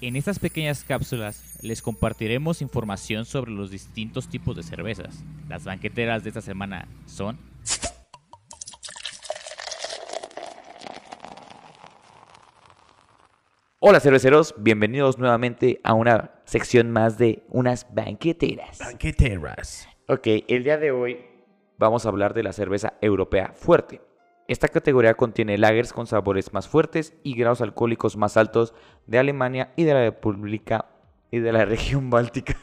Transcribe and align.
En 0.00 0.14
estas 0.14 0.38
pequeñas 0.38 0.84
cápsulas 0.84 1.58
les 1.60 1.82
compartiremos 1.82 2.62
información 2.62 3.24
sobre 3.24 3.50
los 3.50 3.72
distintos 3.72 4.28
tipos 4.28 4.54
de 4.54 4.62
cervezas. 4.62 5.24
Las 5.48 5.64
banqueteras 5.64 6.22
de 6.22 6.30
esta 6.30 6.40
semana 6.40 6.86
son... 7.06 7.36
Hola 13.80 13.98
cerveceros, 13.98 14.54
bienvenidos 14.56 15.18
nuevamente 15.18 15.80
a 15.82 15.94
una 15.94 16.30
sección 16.44 16.92
más 16.92 17.18
de 17.18 17.42
unas 17.48 17.92
banqueteras. 17.92 18.78
Banqueteras. 18.78 19.88
Ok, 20.06 20.28
el 20.46 20.62
día 20.62 20.78
de 20.78 20.92
hoy 20.92 21.26
vamos 21.76 22.06
a 22.06 22.10
hablar 22.10 22.34
de 22.34 22.44
la 22.44 22.52
cerveza 22.52 22.94
europea 23.00 23.52
fuerte. 23.52 24.00
Esta 24.48 24.68
categoría 24.68 25.12
contiene 25.12 25.58
lagers 25.58 25.92
con 25.92 26.06
sabores 26.06 26.54
más 26.54 26.68
fuertes 26.68 27.12
y 27.22 27.34
grados 27.34 27.60
alcohólicos 27.60 28.16
más 28.16 28.38
altos 28.38 28.72
de 29.06 29.18
Alemania 29.18 29.74
y 29.76 29.84
de 29.84 29.92
la 29.92 30.04
República 30.04 30.86
y 31.30 31.40
de 31.40 31.52
la 31.52 31.64
región 31.66 32.08
báltica. 32.08 32.56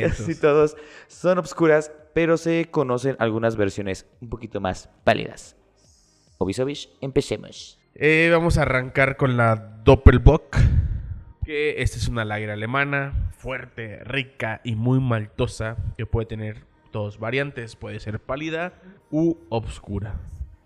Casi 0.00 0.34
todos 0.40 0.78
son 1.08 1.36
obscuras, 1.36 1.92
pero 2.14 2.38
se 2.38 2.70
conocen 2.70 3.16
algunas 3.18 3.56
versiones 3.56 4.06
un 4.22 4.30
poquito 4.30 4.62
más 4.62 4.88
pálidas. 5.04 5.56
Obisovich, 6.38 6.88
empecemos. 7.02 7.78
Eh, 7.94 8.30
vamos 8.32 8.56
a 8.56 8.62
arrancar 8.62 9.18
con 9.18 9.36
la 9.36 9.56
Doppelbock. 9.84 10.56
Que 11.44 11.82
esta 11.82 11.98
es 11.98 12.08
una 12.08 12.24
lager 12.24 12.48
alemana, 12.48 13.30
fuerte, 13.36 14.02
rica 14.04 14.62
y 14.64 14.74
muy 14.74 15.00
maltosa. 15.00 15.76
Que 15.98 16.06
puede 16.06 16.24
tener 16.24 16.64
dos 16.92 17.18
variantes. 17.18 17.76
Puede 17.76 18.00
ser 18.00 18.20
pálida 18.20 18.72
u 19.10 19.36
obscura. 19.50 20.18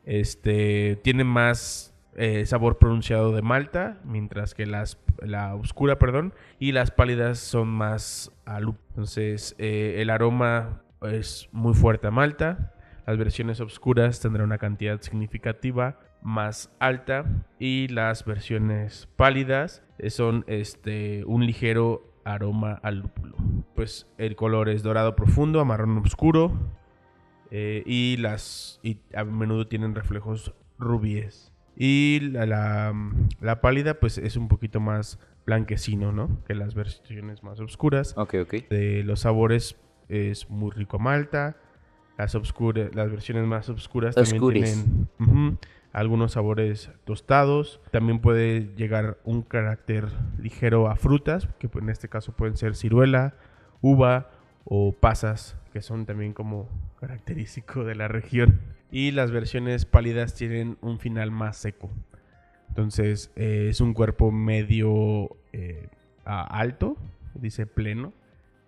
Este 0.06 0.96
tiene 1.02 1.24
más 1.24 1.92
eh, 2.14 2.46
sabor 2.46 2.78
pronunciado 2.78 3.32
de 3.32 3.42
malta, 3.42 4.00
mientras 4.04 4.54
que 4.54 4.64
las, 4.64 4.98
la 5.20 5.54
oscura, 5.54 5.98
perdón, 5.98 6.32
y 6.58 6.72
las 6.72 6.90
pálidas 6.90 7.38
son 7.38 7.68
más 7.68 8.32
a 8.46 8.60
lúpulo. 8.60 8.86
Entonces, 8.90 9.54
eh, 9.58 9.96
el 9.98 10.08
aroma 10.08 10.80
es 11.02 11.48
muy 11.52 11.74
fuerte 11.74 12.06
a 12.06 12.10
malta. 12.10 12.72
Las 13.06 13.18
versiones 13.18 13.60
oscuras 13.60 14.20
tendrán 14.20 14.46
una 14.46 14.58
cantidad 14.58 15.00
significativa 15.02 15.98
más 16.22 16.74
alta 16.78 17.26
y 17.58 17.88
las 17.88 18.24
versiones 18.24 19.08
pálidas 19.16 19.82
eh, 19.98 20.10
son 20.10 20.44
este 20.48 21.24
un 21.26 21.44
ligero 21.44 22.14
aroma 22.24 22.80
al 22.82 23.00
lúpulo. 23.00 23.36
Pues 23.74 24.06
el 24.18 24.36
color 24.36 24.68
es 24.68 24.82
dorado 24.82 25.14
profundo 25.14 25.60
a 25.60 25.64
marrón 25.64 25.98
oscuro 25.98 26.52
eh, 27.50 27.82
y 27.86 28.16
las 28.18 28.80
y 28.82 28.98
a 29.14 29.24
menudo 29.24 29.66
tienen 29.66 29.94
reflejos 29.94 30.52
rubíes. 30.78 31.52
Y 31.76 32.20
la, 32.32 32.46
la, 32.46 32.94
la 33.40 33.60
pálida 33.60 34.00
pues 34.00 34.18
es 34.18 34.36
un 34.36 34.48
poquito 34.48 34.80
más 34.80 35.18
blanquecino, 35.44 36.12
¿no? 36.12 36.42
Que 36.44 36.54
las 36.54 36.74
versiones 36.74 37.42
más 37.42 37.60
oscuras. 37.60 38.14
Ok, 38.16 38.34
ok. 38.42 38.54
De 38.70 39.02
los 39.04 39.20
sabores 39.20 39.76
es 40.08 40.48
muy 40.50 40.70
rico 40.70 40.98
malta. 40.98 41.56
Las, 42.18 42.34
las 42.34 43.10
versiones 43.10 43.46
más 43.46 43.68
oscuras 43.68 44.14
también 44.14 44.40
tienen 44.52 45.58
algunos 45.92 46.32
sabores 46.32 46.90
tostados. 47.04 47.80
También 47.90 48.20
puede 48.20 48.74
llegar 48.74 49.18
un 49.24 49.42
carácter 49.42 50.08
ligero 50.38 50.88
a 50.88 50.96
frutas, 50.96 51.48
que 51.58 51.68
en 51.74 51.90
este 51.90 52.08
caso 52.08 52.32
pueden 52.32 52.56
ser 52.56 52.74
ciruela, 52.74 53.34
uva 53.82 54.30
o 54.68 54.92
pasas, 54.92 55.56
que 55.72 55.80
son 55.80 56.04
también 56.06 56.32
como 56.32 56.68
característico 57.00 57.84
de 57.84 57.94
la 57.94 58.08
región. 58.08 58.60
Y 58.90 59.10
las 59.12 59.30
versiones 59.30 59.84
pálidas 59.84 60.34
tienen 60.34 60.76
un 60.80 60.98
final 60.98 61.30
más 61.30 61.56
seco. 61.56 61.88
Entonces 62.68 63.30
eh, 63.36 63.68
es 63.70 63.80
un 63.80 63.94
cuerpo 63.94 64.30
medio 64.32 65.36
eh, 65.52 65.88
a- 66.24 66.42
alto, 66.58 66.96
dice 67.34 67.66
pleno, 67.66 68.12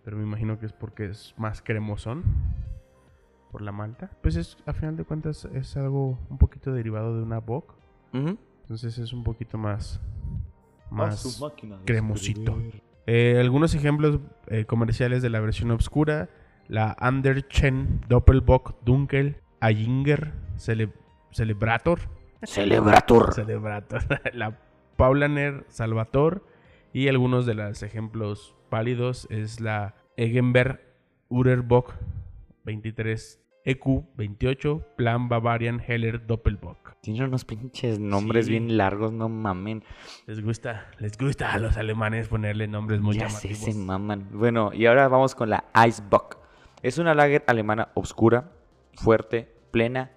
pero 0.05 0.17
me 0.17 0.23
imagino 0.23 0.59
que 0.59 0.67
es 0.67 0.73
porque 0.73 1.07
es 1.07 1.35
más 1.37 1.61
cremosón 1.63 2.23
por 3.51 3.61
la 3.63 3.73
malta. 3.73 4.11
Pues 4.23 4.37
es, 4.37 4.57
a 4.67 4.73
final 4.73 4.97
de 4.97 5.05
cuentas 5.05 5.47
es 5.55 5.77
algo 5.77 6.19
un 6.31 6.39
poquito 6.39 6.73
derivado 6.73 7.17
de 7.17 7.23
una 7.23 7.39
bock, 7.41 7.75
entonces 8.63 8.99
es 8.99 9.13
un 9.13 9.25
poquito 9.25 9.59
más 9.59 10.01
más 10.91 11.23
cremosito. 11.85 12.53
Eh, 13.11 13.39
algunos 13.41 13.75
ejemplos 13.75 14.21
eh, 14.49 14.67
comerciales 14.67 15.23
de 15.23 15.31
la 15.31 15.41
versión 15.41 15.71
obscura: 15.71 16.29
la 16.69 16.95
Anderchen 16.99 18.03
Doppelbock 18.07 18.75
Dunkel 18.85 19.37
Ayinger 19.61 20.35
Cele- 20.59 20.93
Celebrator, 21.31 22.01
Celebrator. 22.43 23.33
Celebrator, 23.33 24.03
la 24.35 24.59
Paulaner 24.99 25.65
Salvator 25.69 26.45
y 26.93 27.09
algunos 27.09 27.47
de 27.47 27.55
los 27.55 27.83
ejemplos 27.83 28.55
pálidos 28.69 29.27
es 29.31 29.59
la 29.59 29.95
Egenberg 30.19 30.79
Urerbock 31.31 31.95
23 32.65 33.41
EQ 33.65 34.05
28 34.17 34.83
Plan 34.97 35.29
Bavarian 35.29 35.81
Heller 35.87 36.27
Doppelbock. 36.27 36.95
Tiene 37.01 37.25
unos 37.25 37.45
pinches 37.45 37.99
nombres 37.99 38.47
Sí. 38.47 38.53
bien 38.53 38.77
largos, 38.77 39.13
no 39.13 39.29
mamen. 39.29 39.85
Les 40.27 40.43
gusta, 40.43 40.87
les 40.99 41.17
gusta 41.19 41.53
a 41.53 41.59
los 41.59 41.77
alemanes 41.77 42.29
ponerle 42.29 42.67
nombres 42.67 43.01
muy 43.01 43.17
ya 43.17 43.29
llamativos. 43.29 43.59
se 43.59 43.75
maman. 43.75 44.29
Bueno, 44.33 44.71
y 44.73 44.87
ahora 44.87 45.09
vamos 45.09 45.35
con 45.35 45.51
la 45.51 45.65
Eisbock. 45.75 46.39
Es 46.83 46.99
una 46.99 47.15
lager 47.15 47.45
alemana 47.47 47.89
oscura, 47.95 48.51
fuerte, 48.95 49.53
plena, 49.71 50.13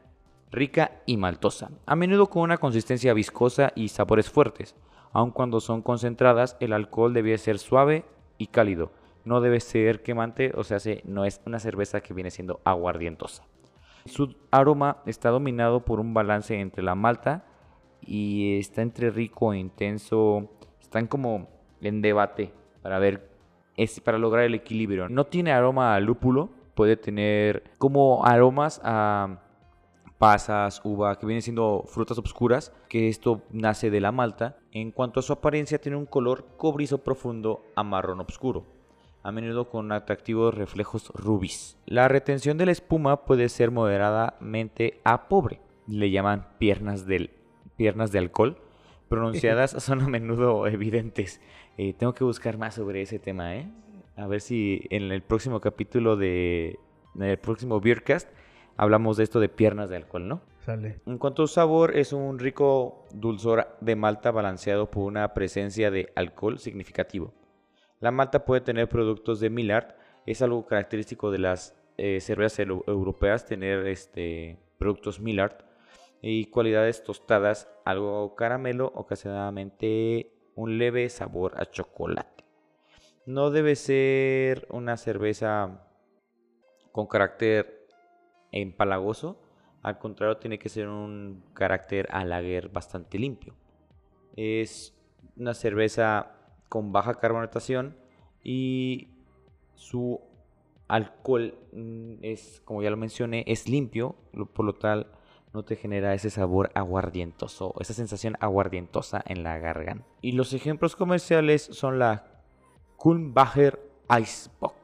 rica 0.52 1.02
y 1.06 1.18
maltosa. 1.18 1.72
A 1.85 1.96
menudo 1.96 2.28
con 2.29 2.44
una 2.44 2.58
consistencia 2.58 3.13
viscosa 3.13 3.72
y 3.75 3.90
sabores 3.90 4.29
fuertes. 4.29 4.75
Aun 5.13 5.31
cuando 5.31 5.59
son 5.59 5.81
concentradas, 5.81 6.56
el 6.59 6.73
alcohol 6.73 7.13
debe 7.13 7.38
ser 7.38 7.59
suave 7.59 8.06
y 8.38 8.47
cálido. 8.47 8.91
No 9.23 9.39
debe 9.41 9.59
ser 9.59 10.01
quemante, 10.01 10.51
o 10.55 10.63
sea, 10.63 10.79
se- 10.79 11.01
no 11.05 11.25
es 11.25 11.41
una 11.45 11.59
cerveza 11.59 12.01
que 12.01 12.13
viene 12.13 12.31
siendo 12.31 12.59
aguardientosa. 12.63 13.43
Su 14.05 14.35
aroma 14.49 14.97
está 15.05 15.29
dominado 15.29 15.85
por 15.85 15.99
un 15.99 16.13
balance 16.13 16.59
entre 16.59 16.81
la 16.83 16.95
malta 16.95 17.45
y 18.01 18.57
está 18.57 18.81
entre 18.81 19.11
rico 19.11 19.53
e 19.53 19.59
intenso. 19.59 20.49
Están 20.81 21.05
como 21.07 21.47
en 21.81 22.01
debate 22.01 22.51
para 22.81 22.97
ver, 22.97 23.29
es 23.77 23.99
para 23.99 24.17
lograr 24.17 24.45
el 24.45 24.55
equilibrio. 24.55 25.07
No 25.07 25.25
tiene 25.25 25.51
aroma 25.51 25.93
a 25.95 25.99
lúpulo, 25.99 26.49
puede 26.73 26.97
tener 26.97 27.63
como 27.77 28.25
aromas 28.25 28.81
a 28.83 29.39
pasas, 30.17 30.81
uva, 30.83 31.17
que 31.17 31.25
vienen 31.25 31.41
siendo 31.41 31.83
frutas 31.87 32.17
oscuras, 32.17 32.73
que 32.89 33.07
esto 33.07 33.43
nace 33.51 33.89
de 33.91 34.01
la 34.01 34.11
malta. 34.11 34.57
En 34.71 34.91
cuanto 34.91 35.19
a 35.19 35.23
su 35.23 35.33
apariencia, 35.33 35.79
tiene 35.79 35.97
un 35.97 36.05
color 36.05 36.45
cobrizo 36.57 36.99
profundo 37.03 37.63
a 37.75 37.83
marrón 37.83 38.19
oscuro 38.21 38.80
a 39.23 39.31
menudo 39.31 39.69
con 39.69 39.91
atractivos 39.91 40.55
reflejos 40.55 41.11
rubis. 41.13 41.77
La 41.85 42.07
retención 42.07 42.57
de 42.57 42.65
la 42.65 42.71
espuma 42.71 43.25
puede 43.25 43.49
ser 43.49 43.71
moderadamente 43.71 44.99
a 45.03 45.27
pobre. 45.27 45.61
Le 45.87 46.11
llaman 46.11 46.47
piernas, 46.57 47.05
del, 47.05 47.31
piernas 47.75 48.11
de 48.11 48.19
alcohol. 48.19 48.57
Pronunciadas 49.09 49.71
son 49.83 50.01
a 50.01 50.07
menudo 50.07 50.67
evidentes. 50.67 51.41
Eh, 51.77 51.93
tengo 51.93 52.13
que 52.13 52.23
buscar 52.23 52.57
más 52.57 52.75
sobre 52.75 53.01
ese 53.01 53.19
tema, 53.19 53.55
¿eh? 53.55 53.69
A 54.17 54.27
ver 54.27 54.41
si 54.41 54.81
en 54.89 55.11
el 55.11 55.21
próximo 55.21 55.59
capítulo 55.59 56.15
de... 56.15 56.79
En 57.15 57.23
el 57.23 57.37
próximo 57.37 57.81
Beercast 57.81 58.29
hablamos 58.77 59.17
de 59.17 59.23
esto 59.23 59.39
de 59.39 59.49
piernas 59.49 59.89
de 59.89 59.97
alcohol, 59.97 60.27
¿no? 60.27 60.41
Sale. 60.65 60.99
En 61.05 61.17
cuanto 61.17 61.43
a 61.43 61.47
sabor, 61.47 61.97
es 61.97 62.13
un 62.13 62.39
rico 62.39 63.07
dulzor 63.13 63.67
de 63.81 63.95
malta 63.95 64.31
balanceado 64.31 64.89
por 64.89 65.03
una 65.03 65.33
presencia 65.33 65.91
de 65.91 66.11
alcohol 66.15 66.59
significativo. 66.59 67.33
La 68.01 68.09
malta 68.09 68.45
puede 68.45 68.62
tener 68.62 68.89
productos 68.89 69.39
de 69.39 69.51
Millard, 69.51 69.95
es 70.25 70.41
algo 70.41 70.66
característico 70.66 71.29
de 71.29 71.38
las 71.38 71.79
eh, 71.97 72.19
cervezas 72.19 72.66
eu- 72.66 72.84
europeas 72.88 73.45
tener 73.45 73.85
este, 73.85 74.57
productos 74.79 75.19
Millard 75.19 75.63
y 76.19 76.45
cualidades 76.45 77.03
tostadas, 77.03 77.69
algo 77.85 78.35
caramelo, 78.35 78.91
ocasionalmente 78.95 80.34
un 80.55 80.79
leve 80.79 81.09
sabor 81.09 81.53
a 81.61 81.70
chocolate. 81.70 82.43
No 83.28 83.52
debe 83.52 83.75
ser 83.75 84.66
una 84.72 84.97
cerveza 84.97 85.87
con 86.91 87.05
carácter 87.05 87.87
empalagoso, 88.52 89.43
al 89.84 89.99
contrario 89.99 90.37
tiene 90.37 90.58
que 90.58 90.70
ser 90.70 90.87
un 90.87 91.43
carácter 91.53 92.08
a 92.09 92.25
lager 92.25 92.70
bastante 92.70 93.20
limpio. 93.20 93.53
Es 94.35 94.97
una 95.35 95.53
cerveza 95.53 96.31
con 96.67 96.91
baja 96.91 97.16
carbonatación 97.16 98.00
y 98.43 99.09
su 99.76 100.20
alcohol 100.88 101.55
mm, 101.73 102.14
es, 102.22 102.61
como 102.66 102.84
ya 102.84 102.90
lo 102.90 102.97
mencioné, 102.97 103.43
es 103.47 103.67
limpio, 103.67 104.16
por 104.53 104.66
lo 104.66 104.76
tal 104.76 105.08
no 105.53 105.64
te 105.64 105.76
genera 105.76 106.14
ese 106.14 106.29
sabor 106.29 106.72
aguardientoso, 106.76 107.73
esa 107.79 107.93
sensación 107.93 108.38
aguardientosa 108.40 109.22
en 109.26 109.43
la 109.43 109.58
garganta. 109.58 110.05
Y 110.22 110.34
los 110.34 110.53
ejemplos 110.53 110.96
comerciales 110.96 111.64
son 111.64 111.99
la 111.99 112.26
Kulmbacher 112.96 113.79
Eisbock. 114.09 114.76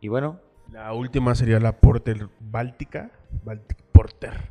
Y 0.00 0.08
bueno, 0.08 0.40
La 0.72 0.92
última 0.92 1.34
sería 1.34 1.60
la 1.60 1.80
Porter 1.80 2.28
Báltica, 2.40 3.12
Baltic 3.44 3.82
Porter, 3.92 4.50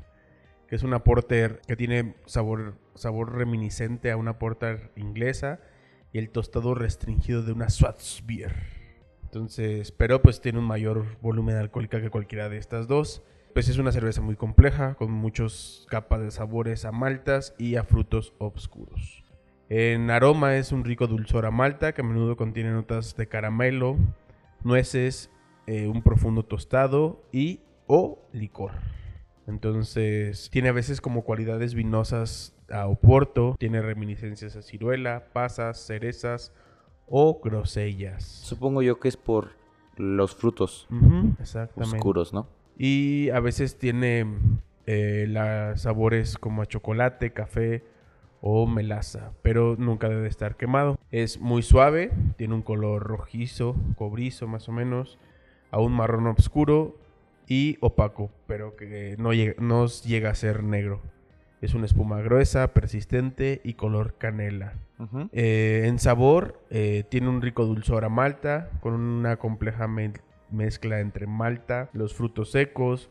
que 0.68 0.76
es 0.76 0.84
una 0.84 1.04
Porter 1.04 1.62
que 1.68 1.76
tiene 1.76 2.16
sabor, 2.26 2.76
sabor 2.96 3.36
reminiscente 3.36 4.12
a 4.12 4.18
una 4.18 4.40
Porter 4.40 4.92
inglesa 4.96 5.60
y 6.16 6.18
el 6.18 6.30
tostado 6.30 6.74
restringido 6.76 7.44
de 7.44 7.52
una 7.52 7.70
Schwarzbier. 7.70 8.54
Entonces, 9.24 9.92
pero 9.92 10.22
pues 10.22 10.40
tiene 10.40 10.60
un 10.60 10.66
mayor 10.66 11.06
volumen 11.22 11.58
alcohólica 11.58 12.00
que 12.00 12.10
cualquiera 12.10 12.48
de 12.48 12.58
estas 12.58 12.88
dos. 12.88 13.22
Pues 13.54 13.68
es 13.68 13.80
una 13.80 13.92
cerveza 13.92 14.22
muy 14.22 14.38
compleja, 14.38 14.96
con 14.96 15.12
muchas 15.12 15.86
capas 15.90 16.22
de 16.22 16.32
sabores 16.32 16.86
a 16.86 16.94
maltas 16.94 17.54
y 17.58 17.76
a 17.76 17.84
frutos 17.84 18.32
oscuros. 18.38 19.26
En 19.68 20.10
aroma 20.10 20.56
es 20.56 20.72
un 20.72 20.86
rico 20.86 21.08
dulzor 21.08 21.46
a 21.46 21.52
malta 21.52 21.94
que 21.94 22.00
a 22.00 22.06
menudo 22.06 22.38
contiene 22.38 22.72
notas 22.72 23.18
de 23.18 23.28
caramelo, 23.28 23.98
nueces, 24.64 25.30
eh, 25.68 25.88
un 25.88 26.02
profundo 26.02 26.44
tostado 26.44 27.26
y 27.34 27.60
o 27.88 28.26
licor. 28.32 28.72
Entonces 29.48 30.50
tiene 30.50 30.70
a 30.70 30.72
veces 30.72 31.02
como 31.02 31.26
cualidades 31.26 31.74
vinosas 31.74 32.55
a 32.70 32.88
oporto, 32.88 33.56
tiene 33.60 33.82
reminiscencias 33.82 34.56
a 34.56 34.62
ciruela, 34.62 35.26
pasas, 35.34 35.78
cerezas 35.86 36.52
o 37.08 37.40
grosellas. 37.44 38.24
Supongo 38.24 38.82
yo 38.82 39.00
que 39.00 39.08
es 39.08 39.18
por 39.18 39.50
los 39.98 40.36
frutos 40.36 40.88
oscuros, 41.98 42.34
¿no? 42.34 42.48
Y 42.78 43.30
a 43.30 43.40
veces 43.40 43.78
tiene 43.78 44.26
eh, 44.88 45.26
la- 45.30 45.78
sabores 45.78 46.38
como 46.38 46.62
a 46.62 46.66
chocolate, 46.66 47.32
café 47.32 47.84
o 48.42 48.68
melaza, 48.68 49.32
pero 49.42 49.76
nunca 49.78 50.10
debe 50.10 50.28
estar 50.28 50.56
quemado. 50.58 51.00
Es 51.12 51.40
muy 51.40 51.64
suave, 51.64 52.12
tiene 52.38 52.54
un 52.54 52.62
color 52.62 53.02
rojizo, 53.04 53.76
cobrizo 53.98 54.48
más 54.48 54.68
o 54.70 54.72
menos, 54.72 55.18
a 55.72 55.80
un 55.80 55.94
marrón 55.94 56.28
oscuro 56.28 56.98
y 57.48 57.78
opaco, 57.82 58.30
pero 58.48 58.76
que 58.76 59.16
no 59.18 59.34
llega, 59.34 59.56
no 59.60 59.88
llega 59.88 60.30
a 60.32 60.36
ser 60.36 60.64
negro. 60.64 61.02
Es 61.66 61.74
una 61.74 61.88
espuma 61.88 62.22
gruesa, 62.22 62.76
persistente 62.76 63.60
y 63.64 63.74
color 63.74 64.14
canela. 64.20 64.74
Eh, 65.32 65.86
en 65.88 65.98
sabor, 65.98 66.62
eh, 66.70 67.04
tiene 67.10 67.28
un 67.28 67.42
rico 67.42 67.66
dulzor 67.66 68.06
a 68.06 68.10
malta, 68.10 68.70
con 68.82 68.94
una 68.94 69.38
compleja 69.38 69.88
me- 69.88 70.14
mezcla 70.52 71.00
entre 71.00 71.26
malta, 71.26 71.90
los 71.94 72.14
frutos 72.14 72.52
secos 72.52 73.10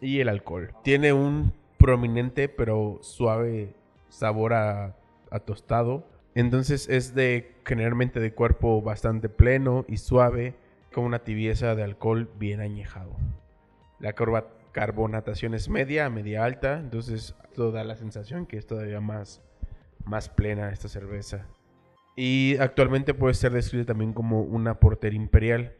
y 0.00 0.18
el 0.18 0.28
alcohol. 0.28 0.72
Tiene 0.82 1.12
un 1.12 1.52
prominente 1.78 2.48
pero 2.48 2.98
suave 3.02 3.72
sabor 4.08 4.52
a, 4.52 4.96
a 5.30 5.38
tostado. 5.38 6.04
Entonces 6.34 6.88
es 6.88 7.14
de 7.14 7.54
generalmente 7.64 8.18
de 8.18 8.32
cuerpo 8.34 8.82
bastante 8.82 9.28
pleno 9.28 9.84
y 9.86 9.98
suave, 9.98 10.54
con 10.92 11.04
una 11.04 11.20
tibieza 11.20 11.76
de 11.76 11.84
alcohol 11.84 12.28
bien 12.36 12.60
añejado. 12.60 13.12
La 14.00 14.12
corba- 14.14 14.48
carbonatación 14.72 15.54
es 15.54 15.68
media 15.68 16.06
a 16.06 16.10
media 16.10 16.44
alta, 16.44 16.78
entonces 16.78 17.34
esto 17.44 17.70
da 17.70 17.84
la 17.84 17.96
sensación 17.96 18.46
que 18.46 18.56
es 18.56 18.66
todavía 18.66 19.00
más, 19.00 19.42
más 20.04 20.28
plena 20.28 20.70
esta 20.70 20.88
cerveza. 20.88 21.46
Y 22.16 22.56
actualmente 22.58 23.14
puede 23.14 23.34
ser 23.34 23.52
descrita 23.52 23.86
también 23.86 24.12
como 24.12 24.42
una 24.42 24.80
porter 24.80 25.14
imperial, 25.14 25.76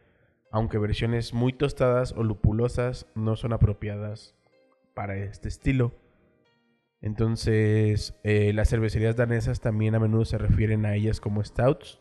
aunque 0.51 0.79
versiones 0.79 1.35
muy 1.35 1.53
tostadas 1.53 2.13
o 2.13 2.23
lupulosas 2.23 3.07
no 3.15 3.37
son 3.37 3.53
apropiadas 3.53 4.35
para 4.95 5.17
este 5.17 5.49
estilo. 5.49 5.93
Entonces, 7.01 8.15
eh, 8.23 8.53
las 8.53 8.71
cervecerías 8.71 9.17
danesas 9.17 9.61
también 9.61 9.95
a 9.95 9.99
menudo 9.99 10.25
se 10.25 10.39
refieren 10.39 10.87
a 10.87 10.95
ellas 10.95 11.21
como 11.21 11.43
stouts, 11.43 12.01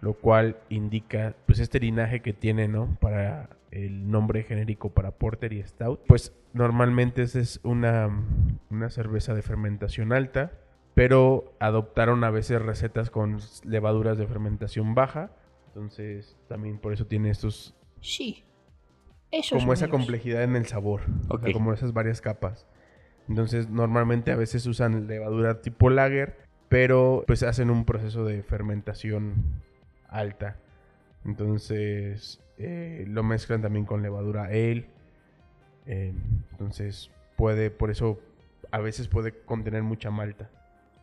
lo 0.00 0.14
cual 0.14 0.56
indica 0.70 1.36
pues 1.46 1.58
este 1.58 1.78
linaje 1.78 2.20
que 2.20 2.32
tiene, 2.32 2.66
¿no? 2.66 2.96
Para 3.00 3.50
el 3.70 4.10
nombre 4.10 4.42
genérico 4.42 4.90
para 4.92 5.12
porter 5.12 5.52
y 5.52 5.62
stout. 5.62 6.00
Pues 6.06 6.34
normalmente 6.52 7.22
esa 7.22 7.38
es 7.40 7.60
una, 7.62 8.10
una 8.70 8.90
cerveza 8.90 9.34
de 9.34 9.42
fermentación 9.42 10.12
alta, 10.12 10.52
pero 10.94 11.54
adoptaron 11.60 12.24
a 12.24 12.30
veces 12.30 12.60
recetas 12.60 13.10
con 13.10 13.38
levaduras 13.64 14.18
de 14.18 14.26
fermentación 14.26 14.94
baja. 14.94 15.30
Entonces, 15.68 16.36
también 16.48 16.78
por 16.78 16.92
eso 16.92 17.06
tiene 17.06 17.30
estos 17.30 17.76
Sí. 18.00 18.44
Eso 19.30 19.56
como 19.56 19.72
es 19.72 19.80
esa 19.80 19.88
complejidad 19.88 20.42
en 20.42 20.56
el 20.56 20.66
sabor, 20.66 21.02
o 21.28 21.38
sea, 21.38 21.48
Ok. 21.48 21.52
como 21.52 21.72
esas 21.72 21.92
varias 21.92 22.20
capas. 22.20 22.66
Entonces, 23.28 23.68
normalmente 23.68 24.32
a 24.32 24.36
veces 24.36 24.66
usan 24.66 25.06
levadura 25.06 25.60
tipo 25.62 25.88
lager, 25.88 26.36
pero 26.68 27.22
pues 27.28 27.44
hacen 27.44 27.70
un 27.70 27.84
proceso 27.84 28.24
de 28.24 28.42
fermentación 28.42 29.62
alta. 30.08 30.56
Entonces, 31.24 32.40
eh, 32.58 33.04
lo 33.08 33.22
mezclan 33.22 33.62
también 33.62 33.84
con 33.84 34.02
levadura 34.02 34.44
ale. 34.44 34.86
Eh, 35.86 36.12
entonces, 36.52 37.10
puede, 37.36 37.70
por 37.70 37.90
eso 37.90 38.20
a 38.70 38.78
veces 38.78 39.08
puede 39.08 39.32
contener 39.32 39.82
mucha 39.82 40.10
malta. 40.10 40.50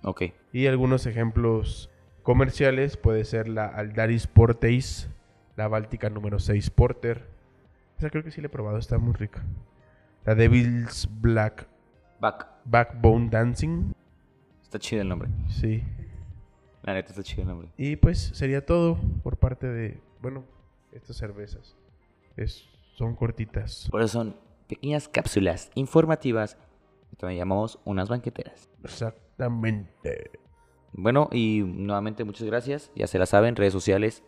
Ok. 0.04 0.24
Y 0.54 0.68
algunos 0.68 1.06
ejemplos 1.06 1.90
comerciales 2.24 2.98
puede 2.98 3.26
ser 3.26 3.48
la 3.48 3.68
Aldaris 3.68 4.28
Porteis, 4.28 5.10
la 5.56 5.68
Báltica 5.68 6.10
número 6.10 6.40
6 6.40 6.70
Porter. 6.70 7.26
Esa 7.98 8.10
creo 8.10 8.24
que 8.24 8.32
sí 8.32 8.42
la 8.42 8.48
he 8.48 8.50
probado, 8.50 8.78
está 8.78 8.98
muy 8.98 9.14
rica. 9.14 9.44
La 10.26 10.36
Devil's 10.36 11.10
Black 11.22 11.68
Back. 12.20 12.48
Backbone 12.66 13.30
Dancing, 13.30 13.94
Está 14.62 14.78
chido 14.80 15.02
el 15.02 15.08
nombre. 15.10 15.30
sí. 15.48 15.84
La 16.84 16.94
neta 16.94 17.10
está 17.10 17.24
chido 17.24 17.42
el 17.44 17.48
nombre. 17.50 17.70
Y 17.78 17.96
pues 17.98 18.32
sería 18.34 18.66
todo 18.66 18.98
por 19.24 19.38
parte 19.38 19.68
de, 19.68 20.00
bueno, 20.22 20.44
estas 20.92 21.18
cervezas. 21.18 21.76
Es, 22.36 22.66
son 22.96 23.16
cortitas. 23.16 23.88
Por 23.92 24.02
eso 24.02 24.20
son 24.20 24.36
pequeñas 24.68 25.08
cápsulas 25.08 25.72
informativas 25.76 26.58
que 27.10 27.16
también 27.16 27.40
llamamos 27.40 27.80
unas 27.86 28.10
banqueteras. 28.10 28.70
Exactamente. 28.84 30.32
Bueno, 30.94 31.30
y 31.32 31.62
nuevamente 31.66 32.24
muchas 32.24 32.48
gracias. 32.48 32.92
Ya 32.96 33.08
se 33.08 33.20
la 33.20 33.26
saben, 33.26 33.56
redes 33.56 33.74
sociales, 33.74 34.24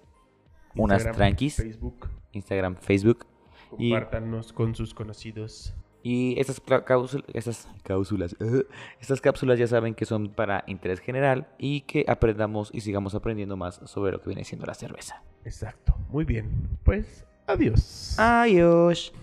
unas 0.76 1.04
tranquis, 1.12 1.56
Facebook. 1.56 2.10
Instagram, 2.32 2.76
Facebook. 2.76 3.26
Y- 3.78 3.92
Compártanos 3.92 4.54
con 4.54 4.76
sus 4.76 4.94
conocidos. 4.94 5.74
Y 6.02 6.40
estas 6.40 6.62
cápsulas, 6.62 8.36
estas 9.02 9.22
cápsulas 9.22 9.60
ya 9.60 9.68
saben 9.68 9.94
que 9.96 10.06
son 10.06 10.30
para 10.30 10.64
interés 10.68 11.02
general 11.02 11.50
y 11.58 11.82
que 11.82 12.06
aprendamos 12.08 12.70
y 12.74 12.82
sigamos 12.82 13.16
aprendiendo 13.16 13.58
más 13.58 13.82
sobre 13.84 14.14
lo 14.14 14.22
que 14.22 14.28
viene 14.30 14.46
siendo 14.46 14.66
la 14.66 14.76
cerveza. 14.76 15.22
Exacto. 15.46 15.96
Muy 16.10 16.26
bien. 16.26 16.50
Pues, 16.84 17.26
adiós. 17.48 18.16
Adiós. 18.18 19.14